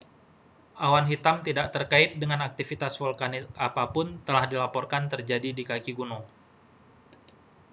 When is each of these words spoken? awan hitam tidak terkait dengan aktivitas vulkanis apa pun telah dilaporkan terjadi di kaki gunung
awan 0.85 1.05
hitam 1.11 1.37
tidak 1.47 1.67
terkait 1.75 2.09
dengan 2.21 2.39
aktivitas 2.49 2.93
vulkanis 3.01 3.45
apa 3.67 3.83
pun 3.93 4.07
telah 4.27 4.43
dilaporkan 4.51 5.03
terjadi 5.13 5.49
di 5.57 5.61
kaki 5.69 5.91
gunung 5.99 6.23